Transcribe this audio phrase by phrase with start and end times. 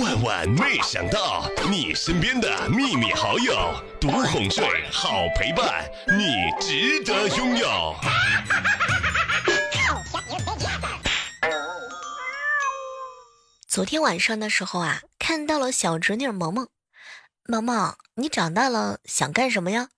[0.00, 5.84] 万万没想到，你身边的秘密好友，独哄睡，好陪伴，
[6.16, 7.94] 你值得拥有。
[13.68, 16.68] 昨天晚上的时候啊，看到了小侄女萌萌。
[17.44, 19.88] 萌萌，你长大了想干什么呀？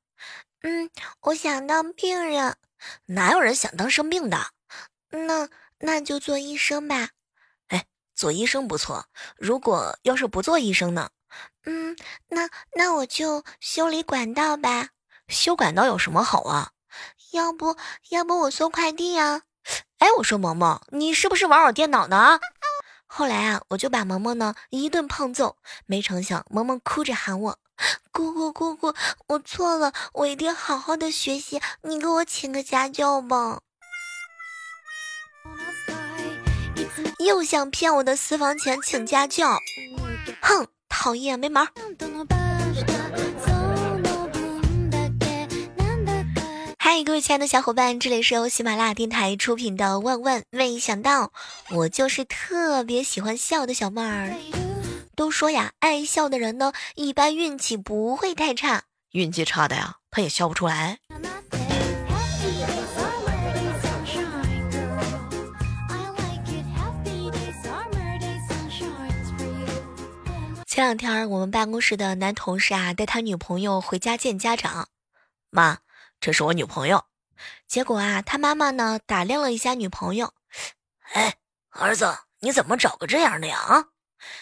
[0.63, 0.91] 嗯，
[1.21, 2.57] 我想当病人。
[3.07, 4.39] 哪有人想当生病的？
[5.11, 5.49] 那
[5.79, 7.11] 那就做医生吧。
[8.15, 9.07] 做医生不错，
[9.37, 11.11] 如果要是不做医生呢？
[11.65, 11.97] 嗯，
[12.29, 14.91] 那那我就修理管道吧。
[15.29, 16.71] 修管道有什么好啊？
[17.33, 17.77] 要不
[18.11, 19.43] 要不我送快递呀？
[19.99, 22.39] 哎，我说萌萌，你是不是玩我电脑呢？
[23.07, 27.59] 后来啊，我就把萌萌呢一顿胖揍，没成想萌萌哭着喊我
[28.13, 28.95] ：“姑姑姑姑，
[29.29, 33.61] 我错了，我一定好好的学习，你给我请个家教吧。”
[37.19, 39.59] 又想骗我的私房钱请家教，
[40.41, 41.67] 哼，讨厌没门！
[46.79, 51.27] 嗨，各位亲爱的小伙伴，这里是由喜马拉雅电台出品的《万万没想到》，
[51.71, 54.35] 我就是特别喜欢笑的小妹儿。
[55.17, 60.99] 都说呀，爱笑的人呢，一般运气不会太差，运气差的呀，他也笑不出来。
[70.75, 74.89] 前两天，我们办公室的男同事啊，带他女朋友回家见家长。
[75.49, 75.79] 妈，
[76.19, 77.05] 这是我女朋友。
[77.69, 80.35] 结果啊，他妈妈呢，打量了一下女朋友。
[81.13, 81.37] 哎，
[81.71, 83.57] 儿子，你怎么找个这样的呀？
[83.57, 83.85] 啊！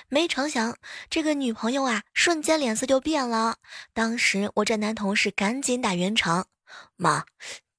[0.09, 0.79] 没成想，
[1.11, 3.59] 这个女朋友啊，瞬间脸色就变了。
[3.93, 6.47] 当时我这男同事赶紧打圆场。
[6.97, 7.27] 妈，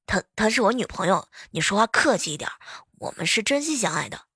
[0.06, 2.52] 她她是我女朋友，你说话客气一点，
[3.00, 4.28] 我们是真心相爱的。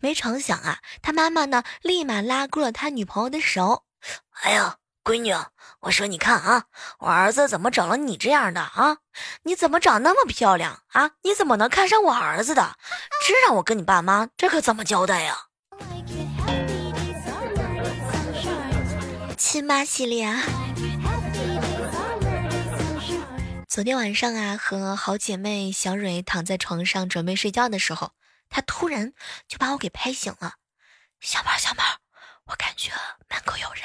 [0.00, 3.84] 没成想啊，他妈妈呢，立马拉过了他女朋友的手。
[4.42, 5.34] 哎呀，闺女，
[5.80, 6.64] 我说你看啊，
[6.98, 8.98] 我儿子怎么找了你这样的啊？
[9.42, 11.12] 你怎么长那么漂亮啊？
[11.22, 12.76] 你怎么能看上我儿子的？
[13.26, 15.36] 这让我跟你爸妈，这可怎么交代呀？
[19.36, 20.42] 亲妈系列啊。
[23.68, 28.12] 昨天晚上啊，和好姐妹小蕊躺在床上准备睡觉的时候。
[28.48, 29.12] 他突然
[29.48, 30.54] 就把我给拍醒了，
[31.20, 31.82] 小猫小猫，
[32.46, 32.90] 我感觉
[33.28, 33.82] 门口有人，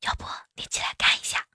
[0.00, 0.24] 要不
[0.54, 1.46] 你起来看一下？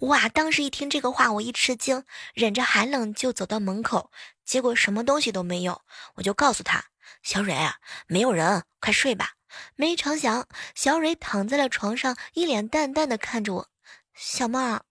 [0.00, 0.28] 哇！
[0.28, 2.04] 当时一听这个话，我一吃惊，
[2.34, 4.10] 忍着寒冷就走到门口，
[4.44, 5.84] 结果什么东西都没有。
[6.14, 6.84] 我就告诉他
[7.22, 9.34] ：“小蕊啊，没有人，快睡吧。”
[9.76, 13.68] 没成想，小蕊躺在了床上，一脸淡淡的看着我。
[14.14, 14.84] 小猫，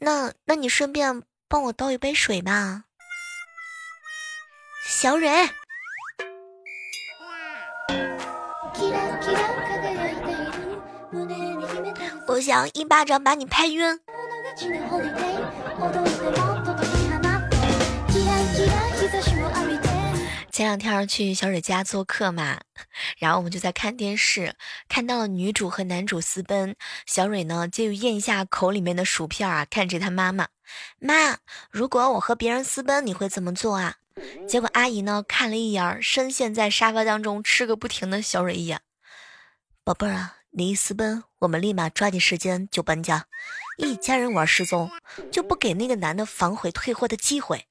[0.00, 2.84] 那那你顺便帮我倒一杯水吧。
[4.84, 5.50] 小蕊。
[12.26, 13.98] 我想一巴掌把你拍晕。
[20.50, 22.58] 前两天去小蕊家做客嘛，
[23.18, 24.54] 然后我们就在看电视，
[24.88, 26.74] 看到了女主和男主私奔。
[27.06, 30.48] 小蕊呢，就咽下口里面的薯片啊，看着他妈妈
[30.98, 31.38] ：“妈，
[31.70, 33.96] 如果我和别人私奔，你会怎么做啊？”
[34.48, 38.80] 结果阿姨呢，看了一眼深陷在沙发当中吃个不停的小蕊一眼
[39.88, 43.24] ：“宝贝儿啊。”你一私奔，我们立马抓紧时间就搬家。
[43.78, 44.90] 一家人玩失踪，
[45.32, 47.66] 就不给那个男的反悔退货的机会。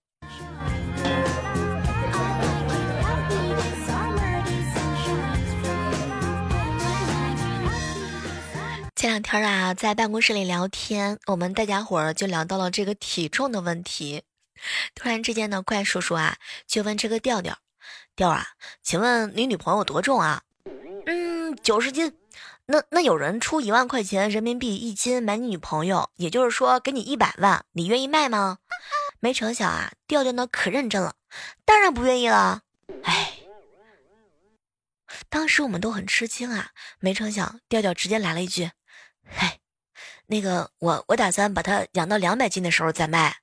[8.95, 14.23] 前两天啊，在办公室里聊天，我们大家伙儿就聊到了这个体重的问题。
[14.95, 17.59] 突然之间呢，怪叔叔啊就问这个调调
[18.17, 18.47] ：“调啊，
[18.81, 20.41] 请问你女朋友多重啊？”“，
[21.67, 22.17] 九十斤。”
[22.69, 28.59] 那那有人出一万块钱人民币一斤买你女朋友，也就是说给你一百万，你愿意卖吗？
[29.19, 31.15] 没成想啊，调调呢可认真了，
[31.65, 32.61] 当然不愿意了。
[33.03, 33.39] 哎，
[35.29, 38.71] 当时我们都很吃惊啊，没成想调调直接来了一句
[39.39, 39.59] ：“哎，
[40.27, 43.37] 那个我我打算把它养到两百斤的时候再卖。”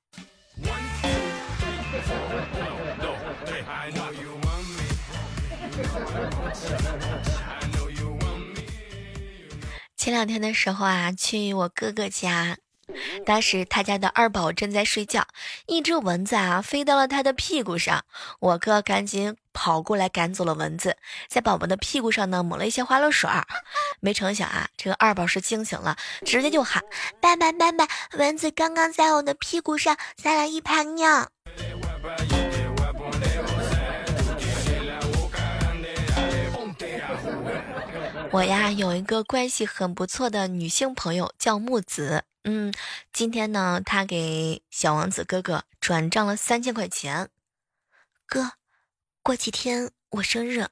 [10.04, 12.58] 前两天的时候啊，去我哥哥家，
[13.24, 15.26] 当时他家的二宝正在睡觉，
[15.64, 18.04] 一只蚊子啊飞到了他的屁股上，
[18.38, 23.46] 我哥赶紧跑过来赶走了蚊子，在宝宝的屁股上呢抹了一些花露水儿，
[24.00, 25.96] 没成想啊，这个二宝是惊醒了，
[26.26, 26.82] 直接就喊
[27.18, 31.30] ：“爸爸爸爸，蚊子刚刚在我的屁股上撒了一泡尿。”
[38.34, 42.74] 我呀有一个关系很不错的女性朋友叫木子，嗯，
[43.12, 47.28] 今天呢，她给小王子哥哥转账了三千块钱。
[48.26, 48.54] 哥，
[49.22, 50.66] 过几天我生日，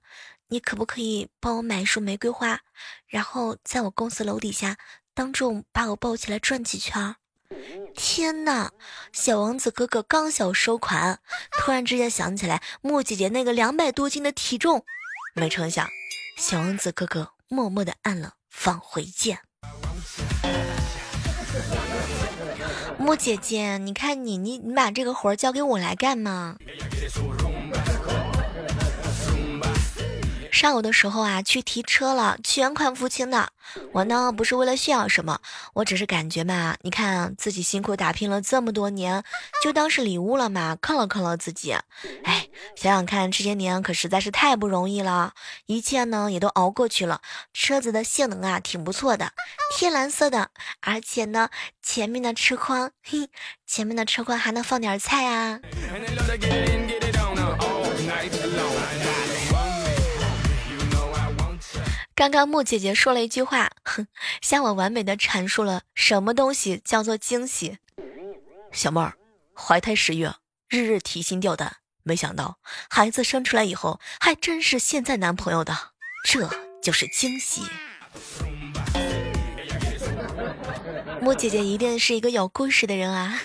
[0.48, 2.62] 你可不可以帮我买一束玫瑰花，
[3.06, 4.76] 然后在我公司楼底下
[5.14, 7.14] 当众把我抱起来转几圈？
[7.94, 8.72] 天哪！
[9.12, 11.20] 小王子哥哥刚想收款，
[11.52, 14.84] 突然之间想起来木姐姐那个两百多斤的体重，
[15.36, 15.88] 没成想，
[16.36, 19.40] 小王子哥哥默默的按了返回键。
[22.96, 26.56] 木姐姐，你看你你你把这个活交给我来干嘛？
[30.62, 33.48] 上午的时候啊，去提车了，全款付清的。
[33.90, 35.40] 我呢不是为了炫耀什么，
[35.74, 39.24] 我只是感觉嘛，你看自己辛苦打拼了这么多年，
[39.60, 41.72] 就当是礼物了嘛，犒劳犒劳自己。
[42.22, 45.32] 哎，想想看，这些年可实在是太不容易了，
[45.66, 47.20] 一切呢也都熬过去了。
[47.52, 49.32] 车子的性能啊挺不错的，
[49.76, 50.50] 天蓝色的，
[50.80, 51.48] 而且呢
[51.82, 53.28] 前面的车筐，嘿，
[53.66, 55.58] 前面的车筐还能放点菜啊。
[62.22, 63.72] 刚刚木姐姐说了一句话，
[64.40, 67.78] 向我完美的阐述了什么东西叫做惊喜。
[68.70, 69.14] 小妹儿，
[69.52, 70.32] 怀胎十月，
[70.68, 72.58] 日日提心吊胆，没想到
[72.88, 75.76] 孩子生出来以后，还真是现在男朋友的，
[76.24, 76.48] 这
[76.80, 77.62] 就是惊喜。
[81.20, 83.40] 木姐姐一定是一个有故事的人啊。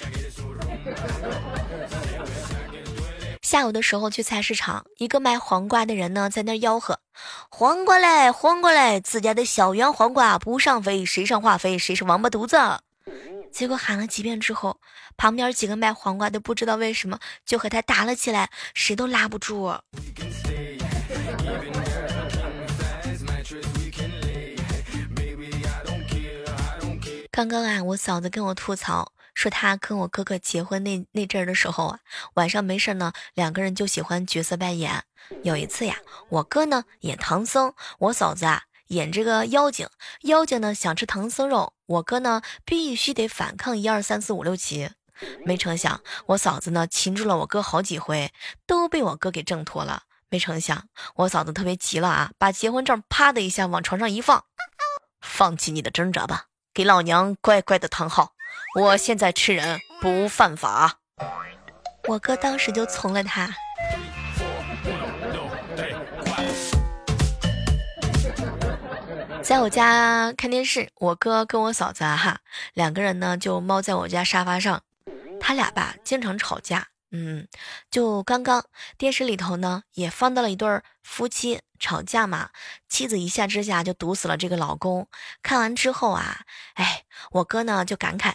[3.47, 6.99] 下午的时候去菜市场，一个卖黄瓜的人呢在那吆喝
[7.49, 12.57] ：“黄瓜嘞，黄瓜嘞，自家的小圆黄瓜不上肥，谁上化肥谁是王八犊子。”
[13.49, 14.81] 结果喊了几遍之后，
[15.15, 19.73] 旁边几个卖黄瓜的不知道为什么就和他打了起来，谁都拉不住。
[27.31, 29.13] 刚刚啊，我嫂子跟我吐槽。
[29.37, 31.99] 说他跟我哥哥结婚那那阵儿的时候啊，
[32.33, 35.03] 晚上没事呢，两个人就喜欢角色扮演。
[35.43, 35.95] 有一次呀，
[36.29, 39.87] 我哥呢演唐僧，我嫂子啊演这个妖精。
[40.21, 44.89] 妖精呢想吃唐僧肉，我哥呢必须得反抗一二三四五六七。
[45.45, 48.33] 没成想，我嫂子呢擒住了我哥好几回，
[48.65, 50.01] 都被我哥给挣脱了。
[50.29, 54.45] 没成想，我嫂子特别急了啊，把结婚证啪的一下往床上一放，
[55.21, 58.33] 放弃你的挣扎吧，给老娘乖乖的躺好。
[58.79, 60.99] 我现在吃人不犯法，
[62.07, 63.49] 我哥当时就从了他。
[69.41, 72.41] 在我家看电视，我哥跟我嫂子哈
[72.75, 74.83] 两个人呢就猫在我家沙发上，
[75.39, 77.47] 他俩吧经常吵架，嗯，
[77.89, 78.63] 就刚刚
[78.95, 80.69] 电视里头呢也放到了一对
[81.01, 82.51] 夫妻吵架嘛，
[82.87, 85.07] 妻子一下之下就毒死了这个老公。
[85.41, 86.41] 看完之后啊，
[86.75, 88.33] 哎，我哥呢就感慨。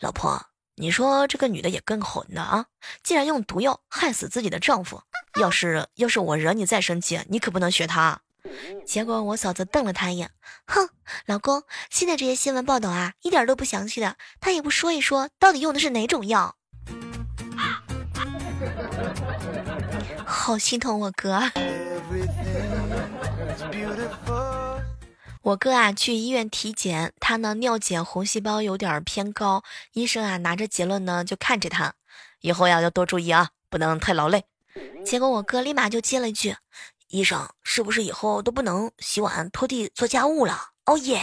[0.00, 0.40] 老婆，
[0.74, 2.66] 你说这个女的也更狠的啊！
[3.02, 5.00] 竟然用毒药害死自己的丈夫。
[5.40, 8.20] 要是要是我惹你再生气，你可不能学她。
[8.86, 10.30] 结果我嫂子瞪了他一眼，
[10.66, 10.88] 哼，
[11.26, 16.56] 老公，现在这些新闻报道啊，一点都不详细的，他也不说一说到底用的是哪种药。
[20.24, 21.42] 好心疼我哥。
[25.46, 31.94] 我哥啊去医院体检，他呢尿检红细胞有点偏高，医生啊拿着结论呢就看着他，
[32.40, 34.44] 以后呀要多注意啊，不能太劳累。
[35.04, 36.56] 结果我哥立马就接了一句
[37.10, 41.22] ：“医生是不是以后都不能洗碗、拖地、做家务了？”哦耶！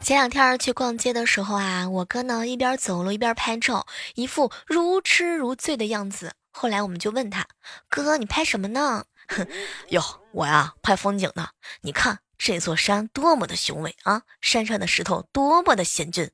[0.00, 6.32] 前两天去逛街的时候啊，我哥呢一边走路一边拍照，一副如痴如醉的样子。
[6.56, 7.46] 后来我们就问他
[7.90, 9.46] ：“哥，你拍什么呢？”哼，
[9.90, 11.48] 哟，我呀拍风景呢。
[11.80, 16.30] 你看这座山多么的雄伟啊，山上的石头多么的险峻。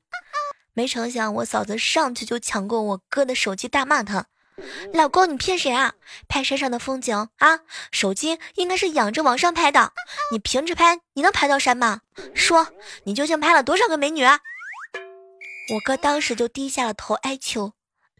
[0.73, 4.27] 没成想我嫂子上去就抢过我哥的手机，大骂他
[4.93, 5.93] ：“老公，你骗谁啊？
[6.27, 7.61] 拍山上的风景啊，
[7.91, 9.91] 手机应该是仰着往上拍的。
[10.31, 12.01] 你平着拍，你能拍到山吗？
[12.35, 12.67] 说
[13.05, 14.23] 你究竟拍了多少个美女？”
[15.73, 17.73] 我哥当时就低下了头哀求。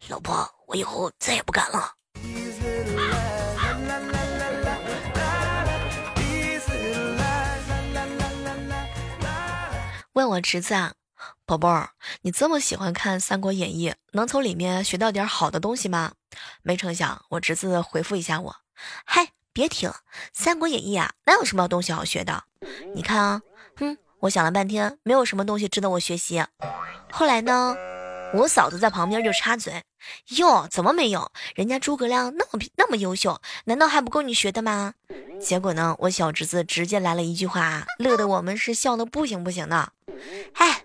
[0.07, 1.95] 老婆，我以后再也不敢了。
[10.13, 10.93] 问我侄子啊，
[11.45, 11.89] 宝贝儿，
[12.21, 16.13] 你这么喜欢看《三国演义》，能从里面学到点好的东西吗？
[16.61, 18.55] 没成想，我侄子回复一下我：
[19.03, 19.91] 嗨，别提了，
[20.31, 22.45] 《三国演义》啊，哪有什么东西好学的？
[22.95, 23.41] 你看啊，
[23.75, 26.45] 哼，我想了半天，没有什么东西值得我学习。
[27.11, 27.75] 后来呢？
[28.33, 29.83] 我嫂子在旁边就插嘴
[30.37, 31.31] ：“哟，怎么没有？
[31.55, 34.93] 人家诸葛亮那么那么优秀，难道还不够你学的吗？”
[35.41, 39.93] 结果呢，我小侄子直接来了一句话，乐得我们是笑的不行不行的。
[40.53, 40.83] 哎。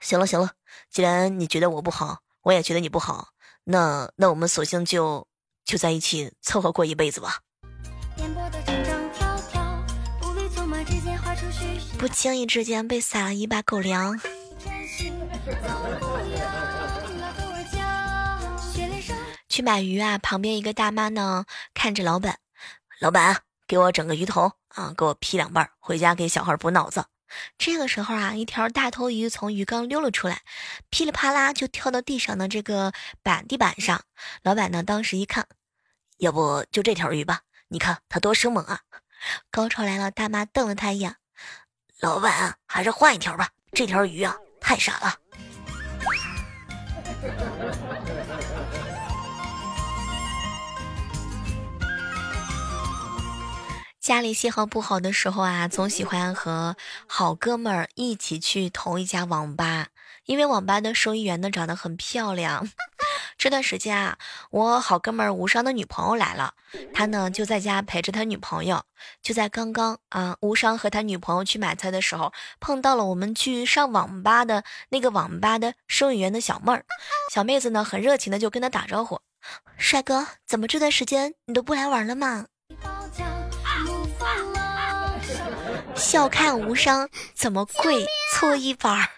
[0.00, 0.54] 行了行了，
[0.90, 3.28] 既然你觉得我不好，我也觉得你不好，
[3.62, 5.28] 那那我们索性就
[5.64, 7.38] 就在一起凑合过一辈子吧。
[11.96, 14.20] 不经意之间被撒了一把狗粮。
[19.60, 22.38] 去买鱼啊，旁边一个大妈呢，看着老板，
[22.98, 27.04] 老板给我整个鱼头啊，给我劈两半，回家给小孩补脑子。
[27.58, 30.40] 这个时候啊，一条大头鱼从鱼缸溜了出来，
[30.88, 34.00] 噼里啪啦就跳到地上的这个板地板上。
[34.42, 35.46] 老板呢，当时一看，
[36.16, 38.80] 要不就这条鱼吧，你看它多生猛啊！
[39.50, 41.16] 高潮来了，大妈瞪了他一眼。
[42.00, 45.18] 老板，还是换一条吧，这条鱼啊太傻了。
[54.10, 56.74] 家里信号不好的时候啊，总喜欢和
[57.06, 59.86] 好哥们儿一起去同一家网吧，
[60.24, 62.68] 因为网吧的收银员呢长得很漂亮。
[63.38, 64.18] 这段时间啊，
[64.50, 66.54] 我好哥们儿无伤的女朋友来了，
[66.92, 68.82] 他呢就在家陪着他女朋友。
[69.22, 76.84] 就在刚刚啊，无伤和他女朋友去买菜的时候，碰到了我们去上网吧的那个网吧的收银员的小妹儿。
[77.32, 79.20] 小妹子呢很热情的就跟他打招呼
[79.78, 82.46] ：“帅哥，怎么这段时间你都不来玩了吗？”
[86.00, 89.08] 笑看无伤怎么跪搓衣板儿。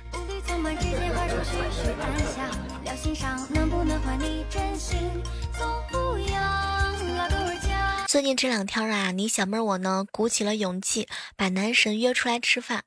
[8.09, 12.83] 最近这两天啊，你小妹儿我呢鼓起了勇气把男神约出来吃饭，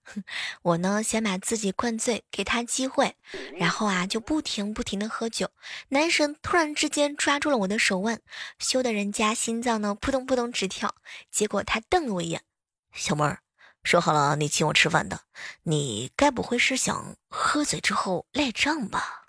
[0.62, 3.16] 我呢先把自己灌醉，给他机会，
[3.56, 5.50] 然后啊就不停不停的喝酒。
[5.88, 8.20] 男神突然之间抓住了我的手腕，
[8.60, 10.94] 羞得人家心脏呢扑通扑通直跳。
[11.32, 12.42] 结果他瞪了我一眼，
[12.94, 13.40] 小妹儿，
[13.86, 15.22] 说好了你请我吃饭的，
[15.62, 19.22] 你该不会是想喝醉之后赖账吧？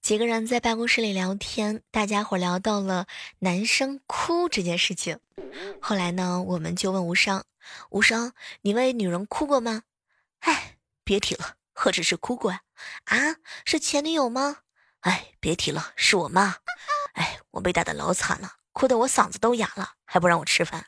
[0.00, 3.06] 几个人在办公室里聊天，大家伙聊到了
[3.40, 5.18] 男生哭这件事情。
[5.82, 7.44] 后来呢，我们就问无伤
[7.90, 9.82] ：“无伤，你为女人哭过吗？”
[10.40, 12.60] 哎，别提了，何止是哭过啊！
[13.06, 13.36] 啊，
[13.66, 14.58] 是前女友吗？
[15.00, 16.56] 哎，别提了，是我妈。
[17.14, 20.86] 哎，我被打的老惨了，哭得我嗓子都哑了，还不让我吃饭。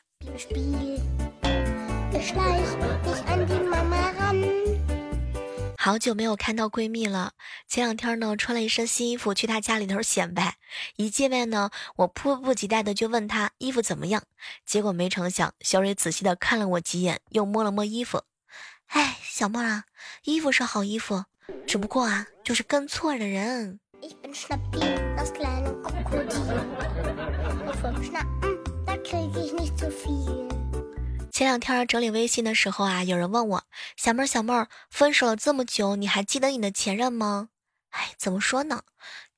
[5.77, 7.33] 好久没有看到闺蜜了。
[7.67, 10.57] 前两天呢，穿了一身新衣服去她家里头显摆。
[10.97, 14.23] 一见面呢，我迫不及待的就问她衣服怎么样。
[14.63, 18.23] 结果没成想，小蕊仔细的看了我几眼，又摸了摸衣服。
[18.87, 19.85] 哎，小莫啊，
[20.25, 21.25] 衣服是好衣服，
[21.65, 23.79] 只不过啊，就是跟错了人。
[31.31, 33.63] 前两天整理微信的时候啊，有人问我
[33.95, 37.49] 小妹儿小妹儿，分手了这么久，你还记得你的前任吗？
[37.89, 38.81] 哎，怎么说呢？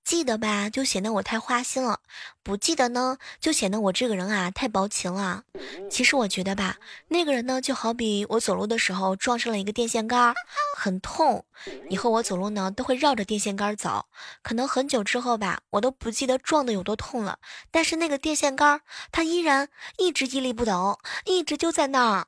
[0.04, 2.00] 记得吧，就显得我太花心了；
[2.44, 5.44] 不记得呢，就显得我这个人啊太薄情了。
[5.90, 10.34] 其实我觉得吧，那个人呢，就好比我走路的时候撞上了一个电线杆，
[10.76, 11.46] 很痛。
[11.90, 14.06] 以后我走路呢，都会绕着电线杆走。
[14.42, 17.40] 可能很久之后吧，我都不记得撞的有多痛了，
[17.72, 18.82] 但是那个电线杆，
[19.12, 22.28] 它依然一直屹立不倒，一直就在那儿。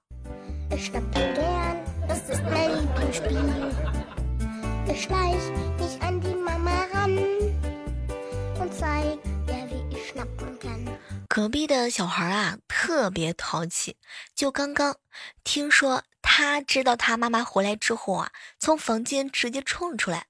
[11.36, 13.98] 隔壁的小孩啊，特别淘气。
[14.34, 14.96] 就刚刚
[15.44, 20.28] 听说，他知道他妈妈回来之后啊，从房间直接冲出来：“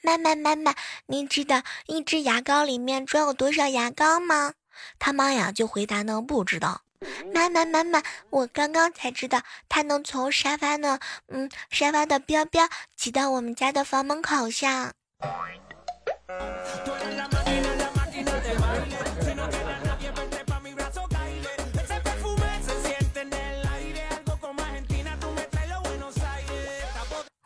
[0.00, 0.72] 妈妈，妈妈，
[1.06, 4.54] 你知道一支牙膏里面装有多少牙膏吗？”
[5.00, 6.82] 他妈呀就回答呢：“不知道。”
[7.34, 14.92] 妈妈，妈妈，我刚刚才知道，他能从沙发呢，嗯，沙发的标标挤到我们家的房门口上。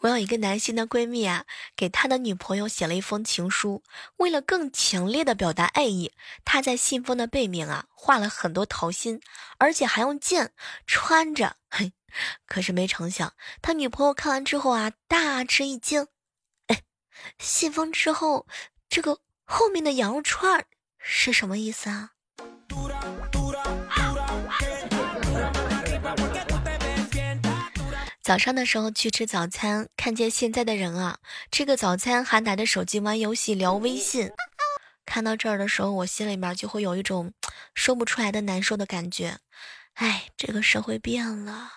[0.08, 1.44] 有一个男性的闺蜜啊，
[1.76, 3.82] 给他的女朋友写了一封情书。
[4.16, 6.12] 为了更强烈的表达爱意，
[6.44, 9.20] 他在信封的背面啊画了很多桃心，
[9.58, 10.52] 而且还用剑
[10.86, 11.56] 穿着。
[11.70, 11.92] 嘿，
[12.46, 16.06] 可是没成想，他女朋友看完之后啊，大吃一惊。
[16.66, 16.82] 哎，
[17.38, 18.46] 信封之后，
[18.88, 20.66] 这个后面的羊肉串
[20.98, 22.12] 是什么意思啊？
[28.28, 31.16] 早上的时候去吃早餐，看见现在的人啊，
[31.50, 34.30] 吃个早餐还拿着手机玩游戏、聊微信。
[35.06, 37.32] 看到这儿的时候，我心里面就会有一种
[37.74, 39.38] 说不出来的难受的感觉。
[39.94, 41.70] 哎，这个社会变了。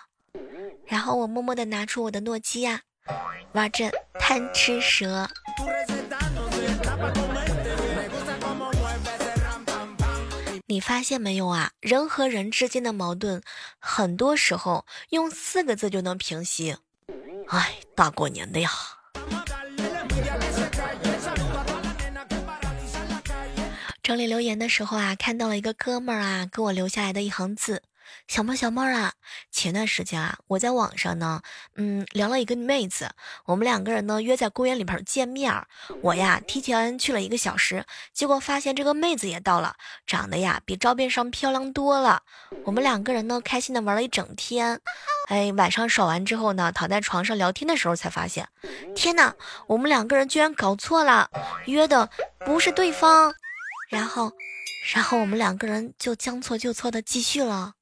[0.86, 2.82] 然后我默默的拿出我的诺基亚，
[3.54, 3.90] 玩着
[4.20, 5.30] 贪吃蛇。
[10.72, 11.72] 你发现没有啊？
[11.80, 13.42] 人和人之间的矛盾，
[13.78, 16.78] 很多时候用四个字就能平息。
[17.48, 18.70] 哎，大过年的呀！
[24.02, 27.82] 整理留言的时候啊，看到了一个哥们儿啊，给我留下来的一行字。
[28.28, 29.12] 小猫，小猫啊！
[29.50, 31.42] 前段时间啊，我在网上呢，
[31.76, 33.10] 嗯，聊了一个妹子，
[33.44, 35.52] 我们两个人呢约在公园里边见面。
[36.02, 42.22] 我呀提前去了一个小时，结果发现这个妹子也到了，长得呀比照片上漂亮多了。
[42.64, 44.80] 我们两个人呢开心的玩了一整天，
[45.28, 48.48] 哎，晚上耍完之后呢，躺在床上聊天的时候才发现，
[48.94, 49.34] 天哪，
[49.66, 51.30] 我们两个人居然搞错了，
[51.66, 52.08] 约的
[52.44, 53.34] 不是对方，
[53.90, 54.32] 然后。
[54.82, 57.74] 然后我们两个人就将错就错的继续了。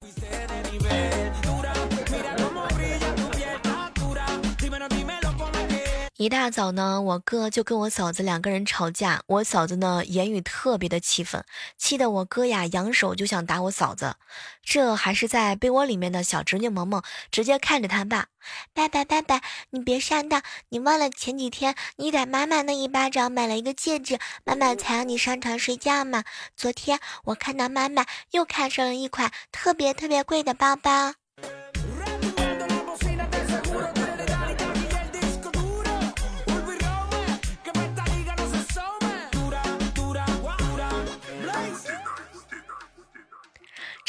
[6.21, 11.43] 一大早呢，我哥就跟我嫂子两个人吵架，我嫂子呢言语特别的气愤，
[11.79, 14.17] 气得我哥呀扬手就想打我嫂子。
[14.63, 18.27] 这还是在被窝里面的小侄女萌萌直接看着他爸，
[18.75, 26.25] 爸爸爸爸，你别上当，你忘了前几天你打妈妈那一巴掌买了一个戒指，妈妈才让你上床睡觉嘛。
[26.55, 31.15] 昨天我看到妈妈又看上了一款特别特别贵的包包。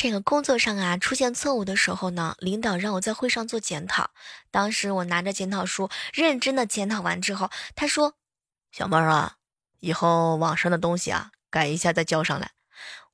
[0.03, 4.09] 这个工作上啊出现错误的时候呢，领导让我在会上做检讨。
[4.49, 8.15] 当时我拿着检讨书认真的检讨完之后，他说
[8.73, 9.35] ：“小妹儿啊，
[9.79, 12.53] 以后网上的东西啊改一下再交上来。”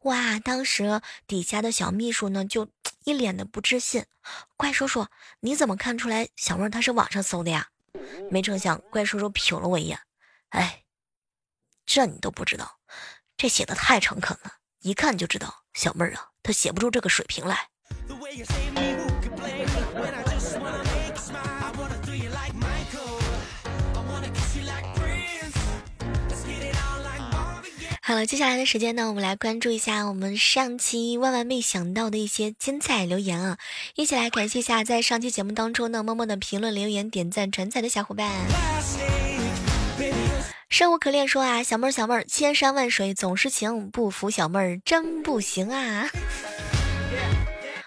[0.04, 0.40] 哇！
[0.40, 2.70] 当时底下的小秘书呢就
[3.04, 4.06] 一脸的不自信
[4.56, 5.08] ：“怪叔叔，
[5.42, 7.68] 你怎么看出来小妹儿她是网上搜的呀？”
[8.32, 10.00] 没成想，怪叔叔瞟了我一眼
[10.56, 10.86] ：“哎，
[11.86, 12.80] 这你都不知道，
[13.36, 17.68] 这写的太诚恳了，一看就知道小妹儿啊。”她写不出这个水平来。
[28.02, 33.58] 好了，接下来的时间呢，我们来关注一下我们上期万万没想到的一些精彩留言啊！
[33.96, 38.32] 一起来感谢一下在上期节目当中呢默默的评论、留言、点赞、转载的小伙伴。
[40.70, 46.10] 生无可恋说啊，小妹儿小妹儿，千山万水总是情，不服小妹儿真不行啊。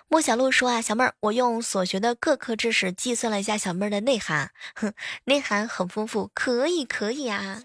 [0.08, 4.92] 莫小璐说啊，小妹儿，我用所学的各科知识计算了一下小妹儿的内涵，哼，
[5.24, 7.62] 内涵很丰富，可以可以啊。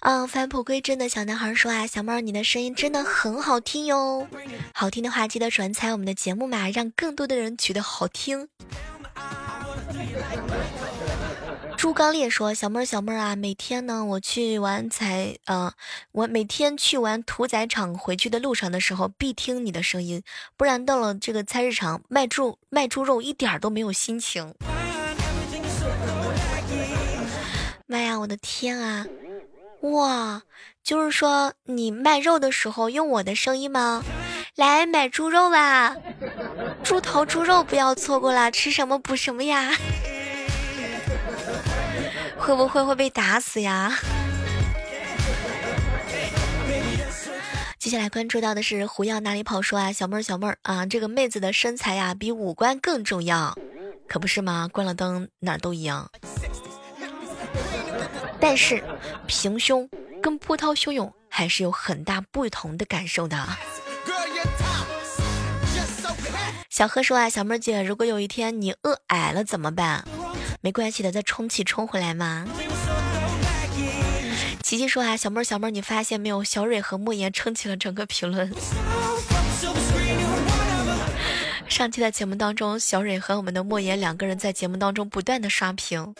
[0.00, 4.28] 嗯，返璞归真的小男孩说啊，小妹儿，你的声音真的很好听哟，
[4.74, 8.48] 好听的话记得转采我们的节目嘛，让更多的人觉得好听。
[11.78, 15.72] 朱刚烈说：“小妹儿，小妹儿啊，每天呢，我去完采，呃，
[16.10, 20.24] 我每天去完屠宰场回去的路上的时候，必听你的声音，
[20.56, 24.56] 不然到了这个菜市场卖猪卖猪肉，一点都没有心情。”
[27.86, 29.06] 妈呀，我的天啊！
[29.82, 30.42] 哇，
[30.82, 34.02] 就是说你卖肉的时候用我的声音吗？
[34.56, 35.94] 来买猪肉吧，
[36.82, 39.76] 猪头猪肉不要错过了，吃什么补什么呀？
[42.48, 43.94] 会不会会被打死呀？
[47.78, 53.54] 接下来关注到的是胡要哪里跑说啊，小妹儿小妹儿啊，这个妹子的身材呀比五官更重要，
[54.08, 54.66] 可不是吗？
[54.72, 56.10] 关了灯哪儿都一样。
[58.40, 58.82] 但是
[59.26, 59.86] 平胸
[60.22, 63.46] 跟波涛汹涌还是有很大不同的感受的。
[66.70, 70.02] 小何说啊，小妹姐，如果有一天你饿矮了怎么办？
[70.60, 72.46] 没关系的，再充气充回来嘛。
[74.62, 78.52] 琪琪说啊，小妹儿小妹儿，你发现没有，小蕊和莫言撑起了整个评论。
[81.68, 86.14] 上期的节目当中，小蕊和我们的莫言两个人在节目当中不断的刷屏。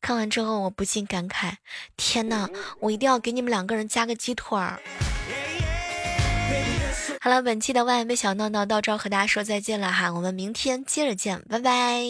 [0.00, 1.54] 看完之后，我不禁感慨：
[1.96, 2.48] 天呐，
[2.78, 4.80] 我一定要给你们两个人加个鸡腿儿。
[7.20, 12.04] 好了，本期的万万没小闹闹到这儿和大家说再见了哈，我们明天接着见，拜拜。